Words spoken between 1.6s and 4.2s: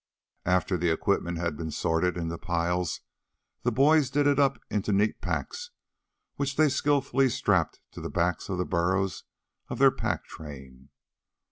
sorted into piles, the boys